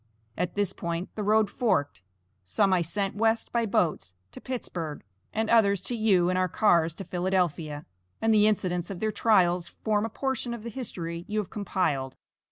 At 0.35 0.55
this 0.55 0.73
point 0.73 1.13
the 1.13 1.21
road 1.21 1.47
forked; 1.47 2.01
some 2.43 2.73
I 2.73 2.81
sent 2.81 3.15
west 3.15 3.51
by 3.51 3.67
boats, 3.67 4.15
to 4.31 4.41
Pittsburgh, 4.41 5.03
and 5.31 5.47
others 5.47 5.79
to 5.81 5.95
you 5.95 6.27
in 6.31 6.37
our 6.37 6.47
cars 6.49 6.95
to 6.95 7.03
Philadelphia, 7.03 7.85
and 8.19 8.33
the 8.33 8.47
incidents 8.47 8.89
of 8.89 8.99
their 8.99 9.11
trials 9.11 9.67
form 9.67 10.03
a 10.03 10.09
portion 10.09 10.55
of 10.55 10.63
the 10.63 10.71
history 10.71 11.23
you 11.27 11.37
have 11.37 11.51
compiled. 11.51 12.15